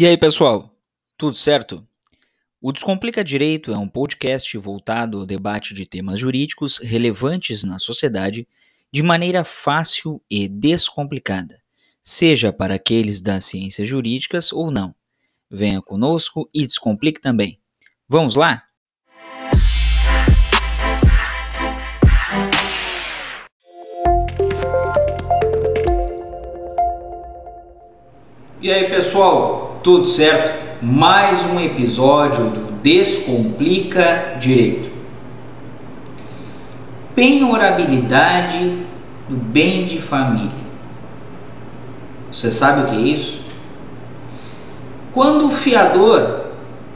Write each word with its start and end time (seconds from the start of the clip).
E 0.00 0.06
aí, 0.06 0.16
pessoal? 0.16 0.74
Tudo 1.18 1.36
certo? 1.36 1.86
O 2.58 2.72
Descomplica 2.72 3.22
Direito 3.22 3.70
é 3.70 3.76
um 3.76 3.86
podcast 3.86 4.56
voltado 4.56 5.18
ao 5.18 5.26
debate 5.26 5.74
de 5.74 5.84
temas 5.84 6.18
jurídicos 6.18 6.78
relevantes 6.78 7.64
na 7.64 7.78
sociedade 7.78 8.48
de 8.90 9.02
maneira 9.02 9.44
fácil 9.44 10.18
e 10.30 10.48
descomplicada, 10.48 11.54
seja 12.02 12.50
para 12.50 12.76
aqueles 12.76 13.20
das 13.20 13.44
ciências 13.44 13.86
jurídicas 13.86 14.54
ou 14.54 14.70
não. 14.70 14.94
Venha 15.50 15.82
conosco 15.82 16.48
e 16.54 16.66
descomplique 16.66 17.20
também. 17.20 17.60
Vamos 18.08 18.36
lá? 18.36 18.64
E 28.62 28.72
aí, 28.72 28.88
pessoal? 28.88 29.69
Tudo 29.82 30.04
certo? 30.04 30.60
Mais 30.82 31.44
um 31.46 31.60
episódio 31.60 32.44
do 32.50 32.72
Descomplica 32.82 34.36
Direito. 34.38 34.90
Penhorabilidade 37.14 38.84
do 39.28 39.36
bem 39.36 39.86
de 39.86 40.00
família. 40.00 40.50
Você 42.30 42.50
sabe 42.50 42.82
o 42.82 42.86
que 42.86 42.96
é 42.96 43.00
isso? 43.00 43.40
Quando 45.12 45.46
o 45.46 45.50
fiador, 45.50 46.46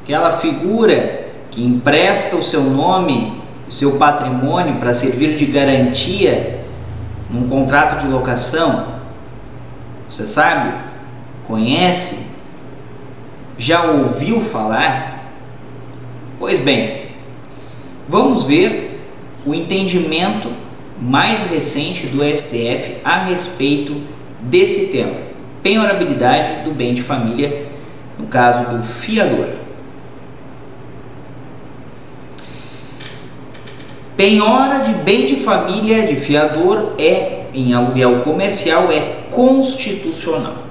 aquela 0.03 0.33
figura 0.33 1.29
que 1.51 1.65
empresta 1.65 2.37
o 2.37 2.43
seu 2.43 2.63
nome, 2.63 3.43
o 3.69 3.73
seu 3.73 3.97
patrimônio 3.97 4.77
para 4.77 4.95
servir 4.95 5.35
de 5.35 5.47
garantia 5.47 6.61
num 7.31 7.49
contrato 7.49 8.01
de 8.01 8.07
locação, 8.07 8.87
você 10.09 10.27
sabe? 10.27 10.73
Conhece? 11.47 12.34
Já 13.57 13.85
ouviu 13.85 14.41
falar? 14.41 15.33
Pois 16.39 16.59
bem, 16.59 17.07
vamos 18.09 18.45
ver 18.45 19.01
o 19.47 19.55
entendimento 19.55 20.51
mais 21.01 21.43
recente 21.51 22.07
do 22.07 22.23
STF 22.25 22.97
a 23.05 23.19
respeito 23.25 23.95
desse 24.41 24.89
tema, 24.89 25.15
penhorabilidade 25.63 26.65
do 26.65 26.73
bem 26.73 26.95
de 26.95 27.03
família, 27.03 27.67
no 28.19 28.27
caso 28.27 28.77
do 28.77 28.83
fiador. 28.83 29.49
Penhora 34.17 34.81
de 34.81 34.93
bem 34.95 35.27
de 35.27 35.37
família 35.37 36.07
de 36.07 36.15
fiador 36.15 36.95
é, 36.99 37.47
em 37.53 37.75
aluguel 37.75 38.21
comercial, 38.21 38.91
é 38.93 39.25
constitucional. 39.31 40.64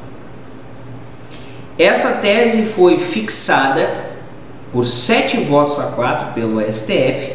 Essa 1.78 2.14
tese 2.14 2.68
foi 2.68 2.98
fixada 2.98 4.14
por 4.72 4.86
sete 4.86 5.38
votos 5.38 5.80
a 5.80 5.88
quatro 5.88 6.34
pelo 6.34 6.62
STF 6.62 7.34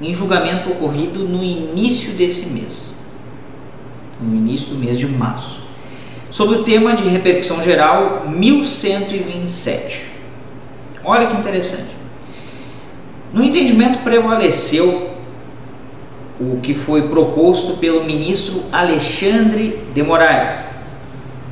em 0.00 0.14
julgamento 0.14 0.70
ocorrido 0.70 1.20
no 1.26 1.42
início 1.42 2.12
desse 2.12 2.46
mês, 2.50 2.98
no 4.20 4.36
início 4.36 4.68
do 4.68 4.76
mês 4.76 4.98
de 4.98 5.06
março, 5.06 5.60
sobre 6.30 6.58
o 6.58 6.64
tema 6.64 6.94
de 6.94 7.08
repercussão 7.08 7.62
geral 7.62 8.26
1127. 8.28 10.06
Olha 11.02 11.26
que 11.26 11.36
interessante. 11.36 11.96
No 13.32 13.42
entendimento 13.42 14.00
prevaleceu 14.00 15.10
o 16.38 16.60
que 16.60 16.74
foi 16.74 17.08
proposto 17.08 17.78
pelo 17.78 18.04
ministro 18.04 18.62
Alexandre 18.70 19.80
de 19.94 20.02
Moraes, 20.02 20.75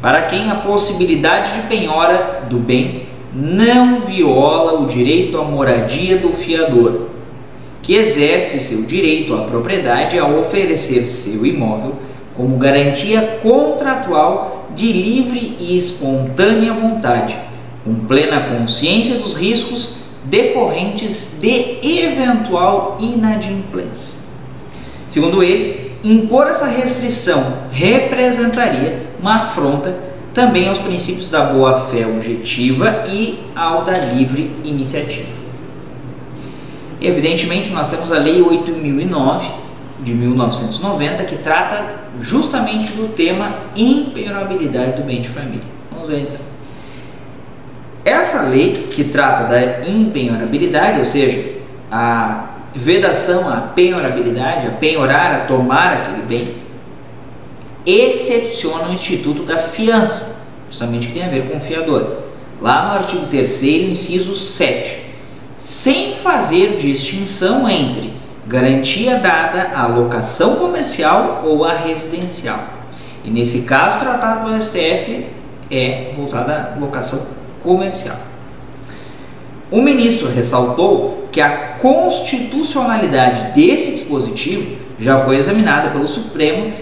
para 0.05 0.21
quem 0.21 0.51
a 0.51 0.57
possibilidade 0.57 1.55
de 1.55 1.67
penhora 1.67 2.43
do 2.51 2.59
bem 2.59 3.07
não 3.33 4.01
viola 4.01 4.83
o 4.83 4.87
direito 4.87 5.39
à 5.39 5.43
moradia 5.43 6.19
do 6.19 6.29
fiador, 6.31 7.09
que 7.81 7.95
exerce 7.95 8.61
seu 8.61 8.83
direito 8.83 9.35
à 9.35 9.45
propriedade 9.45 10.19
ao 10.19 10.39
oferecer 10.39 11.07
seu 11.07 11.47
imóvel 11.47 11.95
como 12.37 12.59
garantia 12.59 13.39
contratual 13.43 14.69
de 14.75 14.93
livre 14.93 15.57
e 15.59 15.75
espontânea 15.75 16.75
vontade, 16.75 17.35
com 17.83 17.95
plena 17.95 18.59
consciência 18.59 19.15
dos 19.15 19.33
riscos 19.33 19.95
decorrentes 20.25 21.39
de 21.41 21.79
eventual 21.83 22.99
inadimplência. 23.01 24.13
Segundo 25.09 25.43
ele, 25.43 25.95
impor 26.05 26.47
essa 26.47 26.67
restrição 26.67 27.55
representaria 27.73 29.14
uma 29.25 29.37
afronta 29.37 29.97
também 30.35 30.69
aos 30.69 30.77
princípios 30.77 31.31
da 31.31 31.45
boa-fé 31.47 32.07
objetiva 32.07 33.05
e 33.09 33.39
ao 33.57 33.83
da 33.83 33.97
livre 33.97 34.51
iniciativa. 34.63 35.29
Evidentemente, 37.01 37.71
nós 37.71 37.89
temos 37.89 38.13
a 38.13 38.19
Lei 38.19 38.43
8009 38.43 39.51
de 40.01 40.13
1990 40.13 41.25
que 41.25 41.37
trata 41.39 41.85
justamente 42.21 42.93
do 42.93 43.15
tema 43.15 43.51
impenhorabilidade 43.75 44.93
do 44.93 45.05
bem 45.05 45.23
de 45.23 45.29
família. 45.31 45.65
Vamos 45.91 46.09
ver 46.09 46.21
então. 46.21 46.45
Essa 48.05 48.43
lei 48.49 48.89
que 48.91 49.05
trata 49.05 49.45
da 49.45 49.89
impenhorabilidade, 49.89 50.99
ou 50.99 51.07
seja, 51.07 51.43
a 51.91 52.51
vedação 52.75 53.49
à 53.49 53.57
penhorabilidade, 53.63 54.67
a 54.67 54.71
penhorar, 54.73 55.35
a 55.35 55.39
tomar 55.47 55.95
aquele 55.95 56.23
bem, 56.23 56.64
excepciona 57.87 58.89
o 58.89 58.93
instituto 58.93 59.43
da 59.43 59.59
fiança, 59.59 60.47
justamente 60.69 61.09
que 61.09 61.15
tem 61.15 61.25
a 61.25 61.29
ver 61.29 61.49
com 61.49 61.57
o 61.57 61.61
fiador. 61.61 62.25
Lá 62.61 62.89
no 62.89 62.99
artigo 62.99 63.27
3 63.27 63.63
inciso 63.91 64.37
7, 64.37 65.05
sem 65.57 66.15
fazer 66.15 66.77
distinção 66.77 67.69
entre 67.69 68.13
garantia 68.47 69.19
dada 69.19 69.73
à 69.75 69.87
locação 69.87 70.57
comercial 70.57 71.43
ou 71.45 71.65
à 71.65 71.75
residencial. 71.75 72.59
E 73.25 73.31
nesse 73.31 73.63
caso, 73.63 73.99
tratado 73.99 74.51
do 74.51 74.63
STF 74.63 75.27
é 75.71 76.13
voltada 76.17 76.75
à 76.75 76.79
locação 76.79 77.27
comercial. 77.63 78.17
O 79.71 79.81
ministro 79.81 80.29
ressaltou 80.29 81.29
que 81.33 81.41
a 81.41 81.77
constitucionalidade 81.81 83.53
desse 83.55 83.93
dispositivo 83.93 84.77
já 84.99 85.19
foi 85.19 85.37
examinada 85.37 85.91
pelo 85.91 86.07
Supremo 86.07 86.73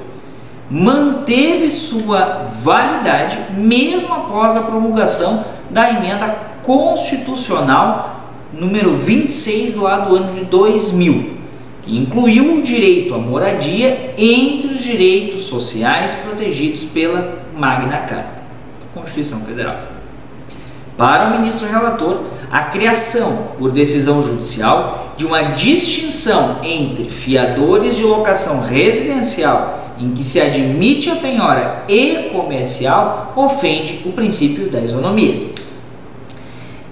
manteve 0.70 1.70
sua 1.70 2.46
validade 2.62 3.38
mesmo 3.54 4.12
após 4.12 4.54
a 4.56 4.62
promulgação 4.62 5.44
da 5.70 5.90
emenda 5.90 6.36
constitucional 6.62 8.18
número 8.52 8.96
26 8.96 9.76
lá 9.76 10.00
do 10.00 10.16
ano 10.16 10.34
de 10.34 10.44
2000, 10.46 11.38
que 11.82 11.96
incluiu 11.96 12.56
o 12.56 12.62
direito 12.62 13.14
à 13.14 13.18
moradia 13.18 14.14
entre 14.16 14.68
os 14.68 14.82
direitos 14.82 15.44
sociais 15.44 16.14
protegidos 16.14 16.82
pela 16.82 17.42
Magna 17.54 17.98
Carta, 17.98 18.42
Constituição 18.94 19.40
Federal. 19.40 19.76
Para 20.96 21.28
o 21.28 21.38
ministro 21.38 21.68
relator, 21.68 22.22
a 22.50 22.62
criação, 22.64 23.52
por 23.58 23.70
decisão 23.70 24.22
judicial, 24.22 25.14
de 25.16 25.26
uma 25.26 25.42
distinção 25.42 26.58
entre 26.62 27.04
fiadores 27.04 27.96
de 27.96 28.04
locação 28.04 28.62
residencial, 28.62 29.94
em 29.98 30.12
que 30.12 30.22
se 30.22 30.40
admite 30.40 31.10
a 31.10 31.16
penhora, 31.16 31.84
e 31.88 32.30
comercial, 32.32 33.32
ofende 33.36 34.02
o 34.06 34.12
princípio 34.12 34.70
da 34.70 34.80
isonomia. 34.80 35.50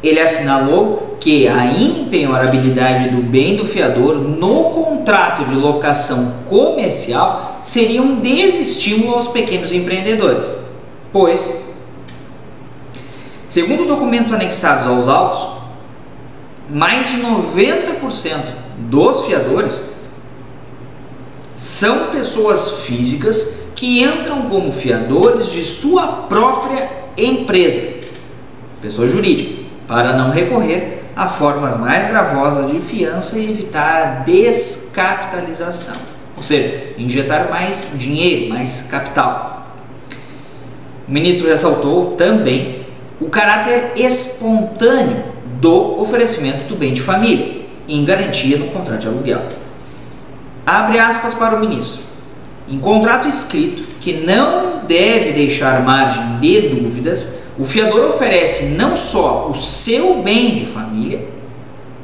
Ele 0.02 0.20
assinalou 0.20 1.16
que 1.20 1.48
a 1.48 1.66
impenhorabilidade 1.66 3.08
do 3.08 3.22
bem 3.22 3.56
do 3.56 3.64
fiador 3.64 4.16
no 4.16 4.70
contrato 4.70 5.44
de 5.44 5.54
locação 5.54 6.34
comercial 6.48 7.58
seria 7.62 8.02
um 8.02 8.20
desestímulo 8.20 9.14
aos 9.14 9.28
pequenos 9.28 9.72
empreendedores, 9.72 10.46
pois 11.12 11.65
Segundo 13.46 13.86
documentos 13.86 14.32
anexados 14.32 14.86
aos 14.86 15.06
autos, 15.06 15.56
mais 16.68 17.10
de 17.10 17.18
90% 17.18 18.40
dos 18.78 19.24
fiadores 19.24 19.94
são 21.54 22.08
pessoas 22.08 22.80
físicas 22.80 23.66
que 23.76 24.02
entram 24.02 24.42
como 24.48 24.72
fiadores 24.72 25.52
de 25.52 25.62
sua 25.62 26.06
própria 26.28 26.90
empresa, 27.16 27.86
pessoa 28.82 29.06
jurídica, 29.06 29.64
para 29.86 30.16
não 30.16 30.30
recorrer 30.30 31.04
a 31.14 31.28
formas 31.28 31.78
mais 31.78 32.06
gravosas 32.08 32.70
de 32.70 32.78
fiança 32.78 33.38
e 33.38 33.50
evitar 33.50 34.02
a 34.02 34.04
descapitalização, 34.24 35.96
ou 36.36 36.42
seja, 36.42 36.92
injetar 36.98 37.48
mais 37.48 37.92
dinheiro, 37.94 38.50
mais 38.50 38.88
capital. 38.90 39.66
O 41.08 41.12
ministro 41.12 41.48
ressaltou 41.48 42.16
também 42.16 42.75
o 43.20 43.28
caráter 43.28 43.92
espontâneo 43.96 45.24
do 45.60 46.00
oferecimento 46.00 46.68
do 46.68 46.76
bem 46.76 46.92
de 46.92 47.00
família, 47.00 47.66
em 47.88 48.04
garantia 48.04 48.58
no 48.58 48.68
contrato 48.68 49.00
de 49.00 49.08
aluguel. 49.08 49.42
abre 50.64 50.98
aspas 50.98 51.34
para 51.34 51.56
o 51.56 51.60
ministro. 51.60 52.02
Em 52.68 52.78
contrato 52.78 53.28
escrito, 53.28 53.84
que 54.00 54.12
não 54.12 54.84
deve 54.84 55.32
deixar 55.32 55.82
margem 55.82 56.40
de 56.40 56.68
dúvidas, 56.68 57.42
o 57.58 57.64
fiador 57.64 58.08
oferece 58.08 58.74
não 58.76 58.96
só 58.96 59.48
o 59.48 59.54
seu 59.54 60.22
bem 60.22 60.56
de 60.56 60.66
família, 60.66 61.26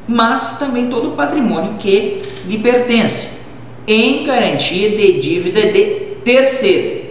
mas 0.06 0.58
também 0.58 0.88
todo 0.88 1.08
o 1.08 1.16
patrimônio 1.16 1.74
que 1.78 2.22
lhe 2.46 2.58
pertence, 2.58 3.42
em 3.86 4.24
garantia 4.24 4.90
de 4.90 5.20
dívida 5.20 5.72
de 5.72 5.84
terceiro, 6.24 7.02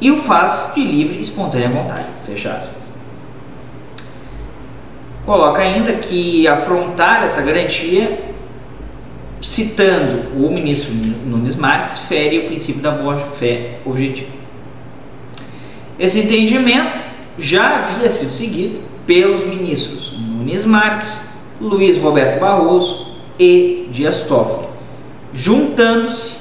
e 0.00 0.10
o 0.10 0.16
faz 0.16 0.72
de 0.74 0.82
livre 0.82 1.16
e 1.16 1.20
espontânea 1.20 1.68
vontade. 1.68 2.06
Fecha 2.24 2.50
aspas. 2.50 2.95
Coloca 5.26 5.60
ainda 5.60 5.92
que 5.94 6.46
afrontar 6.46 7.24
essa 7.24 7.42
garantia, 7.42 8.16
citando 9.40 10.36
o 10.36 10.52
ministro 10.52 10.94
Nunes 10.94 11.56
Marques, 11.56 11.98
fere 11.98 12.38
o 12.38 12.46
princípio 12.46 12.80
da 12.80 12.92
boa-fé 12.92 13.80
objetiva. 13.84 14.30
Esse 15.98 16.20
entendimento 16.20 17.02
já 17.36 17.78
havia 17.78 18.08
sido 18.08 18.30
seguido 18.30 18.80
pelos 19.04 19.44
ministros 19.44 20.14
Nunes 20.16 20.64
Marques, 20.64 21.30
Luiz 21.60 21.98
Roberto 21.98 22.38
Barroso 22.38 23.16
e 23.36 23.88
Dias 23.90 24.20
Toffoli, 24.22 24.68
juntando-se 25.34 26.32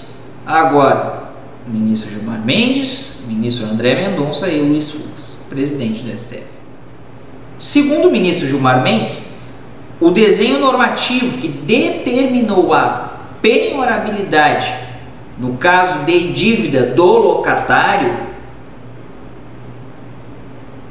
agora 0.45 1.31
ministro 1.67 2.11
Gilmar 2.11 2.45
Mendes, 2.45 3.23
ministro 3.27 3.65
André 3.65 3.95
Mendonça 3.95 4.47
e 4.47 4.61
Luiz 4.61 4.91
Fux, 4.91 5.39
presidente 5.49 6.03
do 6.03 6.19
STF. 6.19 6.64
Segundo 7.65 8.09
o 8.09 8.11
ministro 8.11 8.47
Gilmar 8.47 8.83
Mendes, 8.83 9.37
o 9.99 10.11
desenho 10.11 10.59
normativo 10.59 11.35
que 11.39 11.47
determinou 11.47 12.71
a 12.71 13.13
penhorabilidade 13.41 14.71
no 15.35 15.57
caso 15.57 16.05
de 16.05 16.31
dívida 16.31 16.83
do 16.83 17.03
locatário 17.03 18.13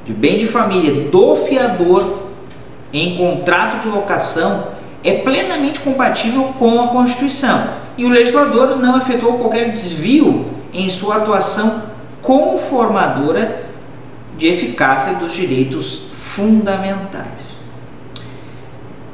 de 0.04 0.12
bem 0.12 0.36
de 0.36 0.48
família 0.48 1.08
do 1.10 1.36
fiador 1.36 2.24
em 2.92 3.16
contrato 3.16 3.80
de 3.80 3.86
locação 3.86 4.66
é 5.04 5.12
plenamente 5.12 5.78
compatível 5.78 6.52
com 6.58 6.82
a 6.82 6.88
Constituição. 6.88 7.68
E 7.96 8.04
o 8.04 8.08
legislador 8.08 8.76
não 8.78 8.98
efetuou 8.98 9.38
qualquer 9.38 9.70
desvio 9.70 10.44
em 10.72 10.90
sua 10.90 11.18
atuação 11.18 11.84
conformadora 12.20 13.64
de 14.36 14.48
eficácia 14.48 15.14
dos 15.14 15.32
direitos 15.32 16.13
fundamentais. 16.34 17.64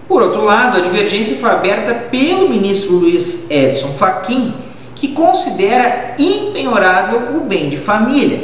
Por 0.08 0.22
outro 0.22 0.42
lado, 0.42 0.78
a 0.78 0.80
divergência 0.80 1.36
foi 1.36 1.50
aberta 1.50 1.94
pelo 1.94 2.48
ministro 2.48 2.94
Luiz 2.94 3.50
Edson 3.50 3.92
Fachin, 3.92 4.54
que 4.94 5.08
considera 5.08 6.14
impenhorável 6.18 7.36
o 7.36 7.40
bem 7.42 7.68
de 7.68 7.76
família, 7.76 8.42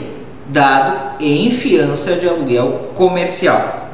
dado 0.49 1.23
em 1.23 1.51
fiança 1.51 2.17
de 2.17 2.29
aluguel 2.29 2.93
comercial. 2.95 3.91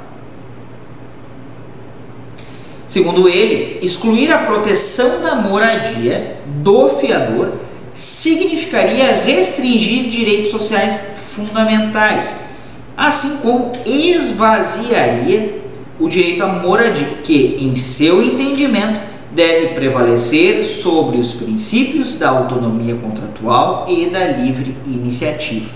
Segundo 2.87 3.27
ele, 3.27 3.79
excluir 3.81 4.31
a 4.31 4.39
proteção 4.39 5.23
da 5.23 5.37
moradia 5.37 6.37
do 6.47 6.91
fiador 6.91 7.53
significaria 7.95 9.17
restringir 9.17 10.11
direitos 10.11 10.51
sociais 10.51 11.07
fundamentais, 11.35 12.52
assim 12.97 13.39
como 13.39 13.73
esvaziaria 13.87 15.61
o 15.99 16.09
direito 16.09 16.43
à 16.43 16.49
moradia, 16.49 17.07
que, 17.23 17.59
em 17.61 17.75
seu 17.75 18.23
entendimento, 18.23 19.01
deve 19.31 19.69
prevalecer 19.69 20.65
sobre 20.65 21.19
os 21.19 21.33
princípios 21.33 22.17
da 22.17 22.29
autonomia 22.29 22.95
contratual 22.97 23.87
e 23.89 24.07
da 24.07 24.25
livre 24.25 24.77
iniciativa, 24.87 25.71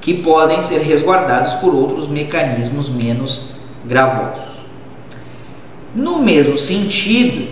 que 0.00 0.14
podem 0.14 0.60
ser 0.60 0.80
resguardados 0.82 1.54
por 1.54 1.74
outros 1.74 2.08
mecanismos 2.08 2.88
menos 2.88 3.54
gravosos. 3.84 4.54
No 5.94 6.20
mesmo 6.20 6.58
sentido, 6.58 7.48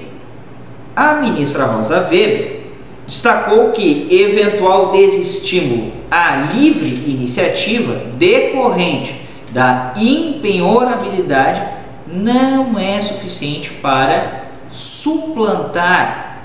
a 0.95 1.15
ministra 1.15 1.65
Rosa 1.65 2.07
Weber 2.11 2.61
destacou 3.07 3.71
que 3.71 4.07
eventual 4.11 4.93
desestímulo 4.93 6.02
à 6.13 6.37
livre 6.55 6.89
iniciativa 7.11 7.95
decorrente 8.19 9.19
da 9.51 9.95
impenhorabilidade 9.97 11.63
não 12.07 12.79
é 12.79 13.01
suficiente 13.01 13.71
para 13.71 14.45
suplantar 14.69 16.43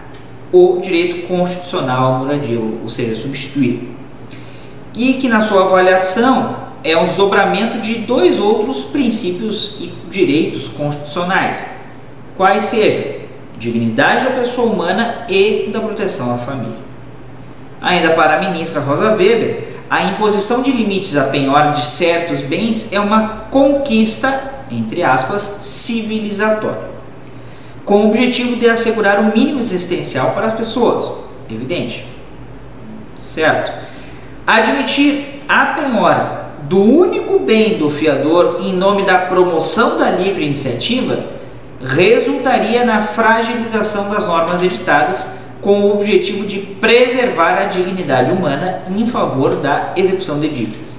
o 0.54 0.80
direito 0.80 1.28
constitucional 1.28 2.14
à 2.14 2.20
moradia, 2.20 2.58
ou 2.58 2.88
seja, 2.88 3.14
substituir. 3.14 3.94
E 4.96 5.16
que 5.16 5.28
na 5.28 5.42
sua 5.42 5.64
avaliação 5.64 6.56
é 6.82 6.96
um 6.96 7.04
desdobramento 7.04 7.82
de 7.82 7.96
dois 7.96 8.40
outros 8.40 8.86
princípios 8.86 9.76
e 9.82 9.92
direitos 10.10 10.70
constitucionais 10.70 11.66
quais 12.38 12.64
sejam 12.64 13.18
dignidade 13.58 14.24
da 14.24 14.32
pessoa 14.32 14.72
humana 14.72 15.26
e 15.28 15.70
da 15.74 15.82
proteção 15.82 16.34
à 16.34 16.38
família. 16.38 16.87
Ainda 17.82 18.12
para 18.12 18.38
a 18.38 18.50
ministra 18.50 18.82
Rosa 18.82 19.12
Weber, 19.12 19.68
a 19.90 20.04
imposição 20.04 20.62
de 20.62 20.72
limites 20.72 21.16
à 21.16 21.26
penhora 21.26 21.72
de 21.72 21.86
certos 21.86 22.42
bens 22.42 22.92
é 22.92 23.00
uma 23.00 23.46
conquista, 23.50 24.66
entre 24.70 25.04
aspas, 25.04 25.42
civilizatória, 25.42 26.90
com 27.86 28.06
o 28.06 28.10
objetivo 28.10 28.58
de 28.58 28.68
assegurar 28.68 29.20
o 29.20 29.34
mínimo 29.34 29.60
existencial 29.60 30.32
para 30.32 30.48
as 30.48 30.54
pessoas, 30.54 31.10
evidente. 31.50 32.06
Certo? 33.16 33.72
Admitir 34.46 35.44
a 35.48 35.68
penhora 35.68 36.48
do 36.64 36.82
único 36.82 37.40
bem 37.40 37.78
do 37.78 37.90
fiador 37.90 38.58
em 38.60 38.74
nome 38.74 39.04
da 39.04 39.20
promoção 39.20 39.98
da 39.98 40.10
livre 40.10 40.46
iniciativa 40.46 41.24
resultaria 41.82 42.84
na 42.84 43.02
fragilização 43.02 44.10
das 44.10 44.26
normas 44.26 44.62
editadas 44.62 45.37
com 45.62 45.82
o 45.82 45.94
objetivo 45.96 46.46
de 46.46 46.60
preservar 46.60 47.58
a 47.58 47.66
dignidade 47.66 48.32
humana 48.32 48.84
em 48.90 49.06
favor 49.08 49.56
da 49.58 49.94
execução 49.96 50.40
de 50.40 50.50
dívidas. 50.50 50.98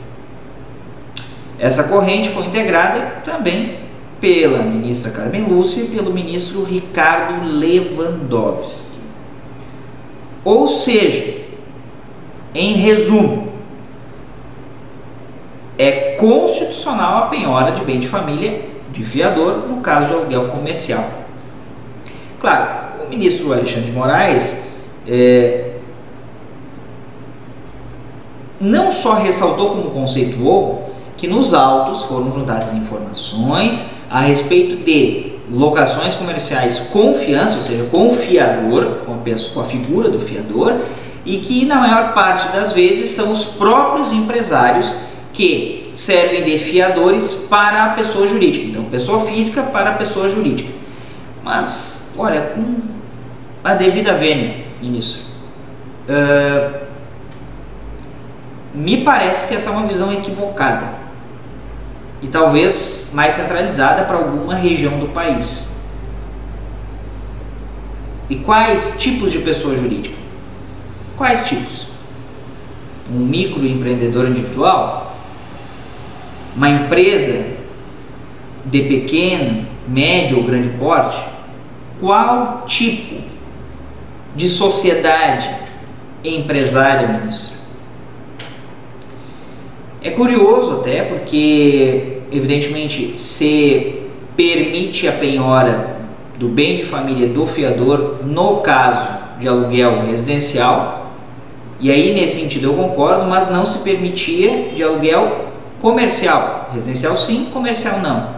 Essa 1.58 1.84
corrente 1.84 2.28
foi 2.28 2.46
integrada 2.46 3.00
também 3.24 3.78
pela 4.20 4.62
ministra 4.62 5.10
Carmen 5.10 5.44
Lúcia 5.44 5.82
e 5.82 5.88
pelo 5.88 6.12
ministro 6.12 6.64
Ricardo 6.64 7.44
Lewandowski. 7.44 8.98
Ou 10.44 10.68
seja, 10.68 11.36
em 12.54 12.74
resumo, 12.74 13.52
é 15.76 16.16
constitucional 16.16 17.18
a 17.18 17.26
penhora 17.26 17.72
de 17.72 17.84
bem 17.84 18.00
de 18.00 18.08
família 18.08 18.62
de 18.90 19.04
fiador 19.04 19.68
no 19.68 19.80
caso 19.80 20.08
de 20.08 20.14
aluguel 20.14 20.48
comercial. 20.48 21.04
Claro, 22.40 22.87
ministro 23.08 23.52
Alexandre 23.52 23.86
de 23.86 23.92
Moraes 23.92 24.62
é, 25.06 25.72
não 28.60 28.90
só 28.90 29.14
ressaltou 29.14 29.70
como 29.70 29.90
conceituou 29.90 30.90
que 31.16 31.26
nos 31.26 31.54
autos 31.54 32.04
foram 32.04 32.32
juntadas 32.32 32.74
informações 32.74 33.90
a 34.10 34.20
respeito 34.20 34.76
de 34.84 35.32
locações 35.50 36.14
comerciais 36.14 36.78
com 36.92 37.14
fiança, 37.14 37.56
ou 37.56 37.62
seja, 37.62 37.84
com 37.90 38.10
o 38.10 38.14
fiador, 38.14 39.00
com 39.04 39.14
a, 39.14 39.18
pessoa, 39.18 39.54
com 39.54 39.60
a 39.60 39.64
figura 39.64 40.08
do 40.10 40.20
fiador, 40.20 40.78
e 41.24 41.38
que 41.38 41.64
na 41.64 41.76
maior 41.76 42.14
parte 42.14 42.52
das 42.52 42.72
vezes 42.72 43.10
são 43.10 43.32
os 43.32 43.44
próprios 43.44 44.12
empresários 44.12 44.96
que 45.32 45.90
servem 45.92 46.42
de 46.42 46.58
fiadores 46.58 47.46
para 47.48 47.84
a 47.84 47.88
pessoa 47.90 48.26
jurídica. 48.26 48.66
Então, 48.66 48.84
pessoa 48.84 49.20
física 49.20 49.62
para 49.62 49.90
a 49.90 49.94
pessoa 49.94 50.28
jurídica. 50.28 50.72
Mas, 51.42 52.12
olha, 52.18 52.40
com 52.40 52.97
devida 53.74 54.14
vênia 54.14 54.66
nisso. 54.80 55.32
Uh, 56.08 56.86
me 58.74 58.98
parece 58.98 59.48
que 59.48 59.54
essa 59.54 59.70
é 59.70 59.72
uma 59.72 59.86
visão 59.86 60.12
equivocada 60.12 60.92
e 62.22 62.28
talvez 62.28 63.10
mais 63.12 63.34
centralizada 63.34 64.04
para 64.04 64.16
alguma 64.16 64.54
região 64.54 64.98
do 64.98 65.08
país. 65.08 65.76
E 68.30 68.36
quais 68.36 68.96
tipos 68.98 69.32
de 69.32 69.38
pessoa 69.38 69.74
jurídica? 69.74 70.16
Quais 71.16 71.48
tipos? 71.48 71.88
Um 73.10 73.20
microempreendedor 73.20 74.26
individual? 74.28 75.08
uma 76.58 76.68
empresa 76.68 77.46
de 78.64 78.82
pequeno, 78.82 79.64
médio 79.86 80.38
ou 80.38 80.42
grande 80.42 80.70
porte, 80.70 81.24
qual 82.00 82.64
tipo 82.66 83.22
de 84.34 84.48
sociedade 84.48 85.50
empresária, 86.24 87.08
ministro? 87.08 87.58
É 90.02 90.10
curioso 90.10 90.80
até 90.80 91.02
porque, 91.02 92.18
evidentemente, 92.30 93.16
se 93.16 94.02
permite 94.36 95.08
a 95.08 95.12
penhora 95.12 95.96
do 96.38 96.48
bem 96.48 96.76
de 96.76 96.84
família 96.84 97.26
do 97.26 97.44
fiador 97.44 98.18
no 98.22 98.58
caso 98.58 99.08
de 99.40 99.48
aluguel 99.48 100.06
residencial, 100.06 101.12
e 101.80 101.90
aí 101.90 102.12
nesse 102.12 102.40
sentido 102.40 102.68
eu 102.68 102.74
concordo, 102.74 103.26
mas 103.26 103.50
não 103.50 103.64
se 103.64 103.78
permitia 103.78 104.70
de 104.74 104.82
aluguel 104.82 105.46
comercial. 105.80 106.70
Residencial 106.72 107.16
sim, 107.16 107.48
comercial 107.52 108.00
não. 108.00 108.36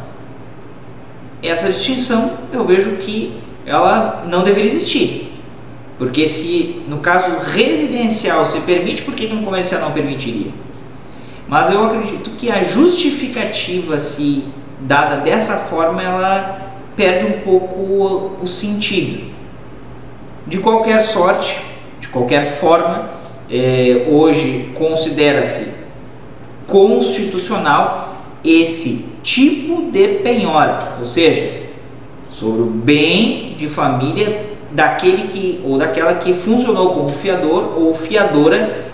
Essa 1.42 1.72
distinção 1.72 2.38
eu 2.52 2.64
vejo 2.64 2.96
que 2.96 3.34
ela 3.64 4.24
não 4.26 4.42
deveria 4.42 4.66
existir. 4.66 5.29
Porque 6.00 6.26
se 6.26 6.80
no 6.88 7.00
caso 7.00 7.36
residencial 7.52 8.46
se 8.46 8.60
permite, 8.60 9.02
por 9.02 9.12
que 9.12 9.26
no 9.26 9.42
comercial 9.42 9.82
não 9.82 9.92
permitiria? 9.92 10.50
Mas 11.46 11.68
eu 11.68 11.84
acredito 11.84 12.30
que 12.38 12.50
a 12.50 12.62
justificativa 12.62 13.98
se 13.98 14.44
dada 14.80 15.16
dessa 15.16 15.58
forma, 15.58 16.02
ela 16.02 16.72
perde 16.96 17.26
um 17.26 17.40
pouco 17.40 18.34
o 18.40 18.46
sentido. 18.46 19.30
De 20.46 20.56
qualquer 20.56 21.02
sorte, 21.02 21.60
de 22.00 22.08
qualquer 22.08 22.46
forma, 22.46 23.10
é, 23.50 24.06
hoje 24.08 24.70
considera-se 24.74 25.80
constitucional 26.66 28.16
esse 28.42 29.16
tipo 29.22 29.90
de 29.90 30.08
penhora, 30.20 30.96
ou 30.98 31.04
seja, 31.04 31.60
sobre 32.30 32.62
o 32.62 32.66
bem 32.66 33.54
de 33.58 33.68
família 33.68 34.49
daquele 34.70 35.28
que 35.28 35.60
ou 35.64 35.78
daquela 35.78 36.14
que 36.14 36.32
funcionou 36.32 36.94
como 36.94 37.12
fiador 37.12 37.74
ou 37.76 37.94
fiadora 37.94 38.90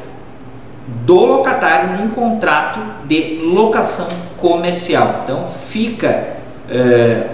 do 1.04 1.24
locatário 1.24 1.98
num 1.98 2.10
contrato 2.10 2.80
de 3.04 3.40
locação 3.42 4.08
comercial. 4.36 5.22
Então 5.24 5.48
fica 5.68 6.36
é, 6.70 7.26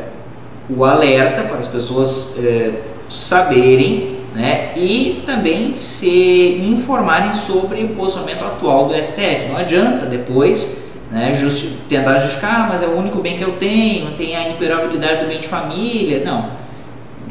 o 0.69 0.85
alerta 0.85 1.43
para 1.43 1.59
as 1.59 1.69
pessoas 1.69 2.37
é, 2.39 2.73
saberem 3.09 4.13
né, 4.35 4.73
e 4.77 5.23
também 5.27 5.75
se 5.75 6.63
informarem 6.65 7.33
sobre 7.33 7.85
o 7.85 7.89
posicionamento 7.91 8.45
atual 8.45 8.87
do 8.87 8.95
STF. 8.95 9.49
Não 9.51 9.59
adianta 9.59 10.07
depois 10.07 10.91
né, 11.11 11.35
justi 11.35 11.77
tentar 11.89 12.17
justificar, 12.17 12.63
ah, 12.63 12.67
mas 12.71 12.83
é 12.83 12.87
o 12.87 12.97
único 12.97 13.19
bem 13.19 13.37
que 13.37 13.43
eu 13.45 13.53
tenho, 13.53 14.13
tem 14.13 14.35
a 14.35 14.49
imperabilidade 14.49 15.25
do 15.25 15.29
bem 15.29 15.41
de 15.41 15.49
família. 15.49 16.23
Não, 16.25 16.49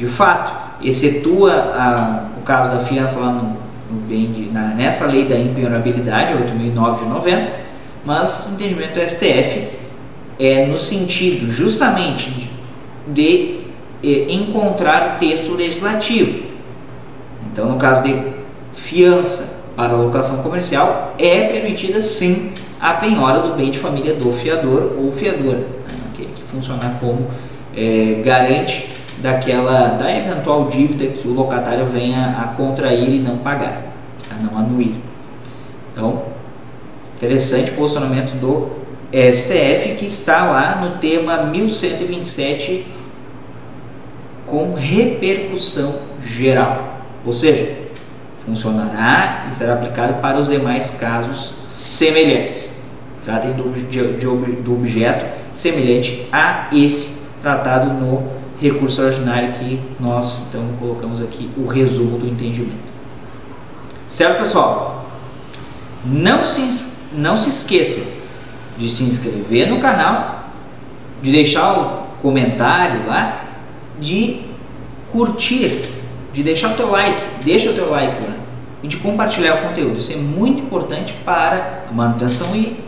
de 0.02 0.08
fato, 0.08 0.52
excetua 0.84 1.52
a, 1.52 2.26
o 2.36 2.42
caso 2.42 2.72
da 2.72 2.80
fiança 2.80 3.20
lá 3.20 3.34
no, 3.34 3.56
no 3.92 4.02
bem 4.08 4.32
de, 4.32 4.52
na, 4.52 4.70
nessa 4.70 5.06
lei 5.06 5.26
da 5.26 5.38
impenhorabilidade, 5.38 6.34
8.009 6.34 7.00
de 7.00 7.06
90, 7.06 7.52
mas 8.04 8.48
o 8.48 8.56
entendimento 8.56 9.00
do 9.00 9.08
STF 9.08 9.68
é 10.40 10.66
no 10.66 10.76
sentido 10.80 11.52
justamente 11.52 12.32
de, 12.32 12.50
de 13.14 13.60
eh, 14.04 14.34
encontrar 14.34 15.18
o 15.18 15.20
texto 15.20 15.54
legislativo. 15.54 16.46
Então, 17.52 17.70
no 17.70 17.78
caso 17.78 18.02
de 18.02 18.20
fiança 18.74 19.66
para 19.76 19.96
locação 19.96 20.42
comercial, 20.42 21.14
é 21.20 21.44
permitida 21.44 22.02
sim 22.02 22.54
a 22.80 22.94
penhora 22.96 23.42
do 23.42 23.54
bem 23.54 23.70
de 23.70 23.78
família 23.78 24.16
do 24.16 24.32
fiador 24.32 24.96
ou 24.98 25.12
fiadora, 25.12 25.60
né? 25.60 25.94
aquele 26.12 26.32
que 26.34 26.42
funciona 26.42 26.98
como 27.00 27.28
é, 27.78 28.20
garante 28.26 29.00
daquela 29.22 29.90
da 29.90 30.16
eventual 30.16 30.68
dívida 30.68 31.08
que 31.08 31.28
o 31.28 31.34
locatário 31.34 31.86
venha 31.86 32.38
a 32.40 32.48
contrair 32.56 33.10
e 33.10 33.20
não 33.20 33.38
pagar, 33.38 33.82
a 34.30 34.36
não 34.36 34.58
anuir. 34.58 34.96
Então, 35.92 36.24
interessante 37.16 37.72
posicionamento 37.72 38.34
do 38.40 38.70
STF 39.12 39.96
que 39.98 40.06
está 40.06 40.46
lá 40.46 40.76
no 40.82 40.98
tema 40.98 41.44
1127 41.44 42.86
com 44.46 44.74
repercussão 44.74 45.96
geral, 46.24 47.02
ou 47.26 47.32
seja, 47.32 47.82
funcionará 48.46 49.46
e 49.48 49.54
será 49.54 49.74
aplicado 49.74 50.16
para 50.16 50.38
os 50.38 50.48
demais 50.48 50.98
casos 51.00 51.54
semelhantes. 51.68 52.82
Tratem 53.24 53.54
do, 53.54 53.72
de, 53.72 54.14
de, 54.14 54.26
do 54.26 54.74
objeto 54.74 55.26
semelhante 55.54 56.28
a 56.32 56.70
esse 56.74 57.30
tratado 57.40 57.94
no 57.94 58.41
recurso 58.62 59.02
ordinário 59.02 59.54
que 59.54 59.82
nós 60.00 60.48
então 60.48 60.62
colocamos 60.80 61.20
aqui 61.20 61.50
o 61.58 61.66
resumo 61.66 62.20
do 62.20 62.28
entendimento. 62.28 62.92
Certo, 64.08 64.40
pessoal? 64.40 65.10
Não 66.06 66.46
se, 66.46 67.08
não 67.14 67.38
se 67.38 67.50
esqueça 67.50 68.22
de 68.78 68.88
se 68.90 69.04
inscrever 69.04 69.68
no 69.68 69.80
canal, 69.80 70.50
de 71.24 71.32
deixar 71.32 71.74
o 71.74 72.22
comentário 72.22 73.08
lá, 73.08 73.46
de 74.00 74.42
curtir, 75.12 75.90
de 76.32 76.44
deixar 76.44 76.74
o 76.74 76.76
teu 76.76 76.90
like, 76.90 77.44
deixa 77.44 77.72
o 77.72 77.74
teu 77.74 77.90
like 77.90 78.22
lá 78.22 78.36
e 78.84 78.88
de 78.88 78.98
compartilhar 78.98 79.56
o 79.56 79.68
conteúdo. 79.68 79.98
Isso 79.98 80.14
é 80.14 80.18
muito 80.18 80.62
importante 80.62 81.14
para 81.26 81.86
a 81.90 81.94
manutenção 81.94 82.56
e 82.56 82.80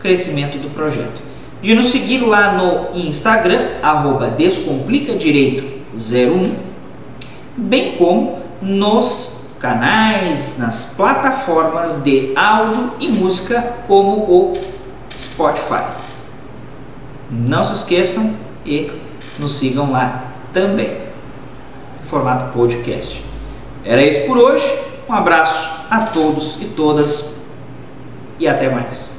crescimento 0.00 0.58
do 0.58 0.70
projeto 0.70 1.31
de 1.62 1.74
nos 1.74 1.90
seguir 1.90 2.20
lá 2.26 2.52
no 2.54 2.88
Instagram, 2.98 3.76
arroba 3.80 4.34
Descomplicadireito01, 4.36 6.54
bem 7.56 7.96
como 7.96 8.40
nos 8.60 9.54
canais, 9.60 10.58
nas 10.58 10.94
plataformas 10.96 12.02
de 12.02 12.32
áudio 12.34 12.94
e 12.98 13.06
música 13.08 13.76
como 13.86 14.28
o 14.28 14.54
Spotify. 15.16 15.84
Não 17.30 17.64
se 17.64 17.74
esqueçam 17.74 18.34
e 18.66 18.90
nos 19.38 19.56
sigam 19.58 19.92
lá 19.92 20.24
também, 20.52 20.98
em 22.02 22.06
formato 22.06 22.52
podcast. 22.52 23.24
Era 23.84 24.02
isso 24.02 24.26
por 24.26 24.36
hoje. 24.36 24.68
Um 25.08 25.12
abraço 25.12 25.86
a 25.90 26.00
todos 26.06 26.60
e 26.60 26.64
todas 26.66 27.42
e 28.38 28.46
até 28.48 28.68
mais. 28.68 29.11